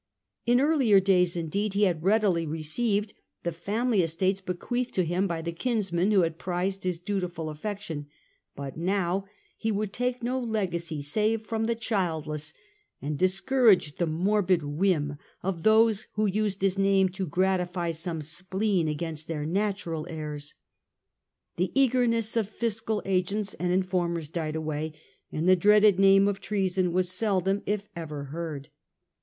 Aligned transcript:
In 0.47 0.59
earlier 0.59 0.99
days, 0.99 1.35
indeed, 1.35 1.75
he 1.75 1.83
had 1.83 2.01
readily 2.03 2.47
received 2.47 3.13
the 3.43 3.51
family 3.51 4.01
estates 4.01 4.41
bequeathed 4.41 4.97
and 4.97 5.03
econo 5.05 5.09
to 5.09 5.13
him 5.13 5.27
by 5.27 5.41
the 5.43 5.51
kinsmen 5.51 6.09
who 6.09 6.21
had 6.21 6.39
prized 6.39 6.83
his 6.85 6.99
micai, 6.99 7.05
dutiful 7.05 7.49
affection, 7.51 8.07
but 8.55 8.75
now 8.75 9.25
he 9.57 9.71
would 9.71 9.93
take 9.93 10.23
no 10.23 10.39
legacy 10.39 11.03
save 11.03 11.43
from 11.43 11.65
the 11.65 11.75
childless, 11.75 12.51
and 12.99 13.15
discouraged 13.19 13.99
the 13.99 14.07
mor 14.07 14.41
bid 14.41 14.63
whim 14.63 15.19
of 15.43 15.61
those 15.61 16.07
who 16.15 16.25
used 16.25 16.63
his 16.63 16.79
name 16.79 17.07
to 17.09 17.27
gratify 17.27 17.91
some 17.91 18.23
spleen 18.23 18.87
against 18.87 19.27
their 19.27 19.45
natural 19.45 20.07
heirs. 20.09 20.55
The 21.57 21.71
eagerness 21.79 22.35
of 22.35 22.49
fiscal 22.49 23.03
agents 23.05 23.53
and 23.53 23.71
informers 23.71 24.29
died 24.29 24.55
away, 24.55 24.93
and 25.31 25.47
the 25.47 25.55
dreaded 25.55 25.99
name 25.99 26.27
of 26.27 26.39
treason 26.41 26.91
was 26.91 27.11
seldom, 27.11 27.61
if 27.67 27.87
ever, 27.95 28.23
heard. 28.23 28.71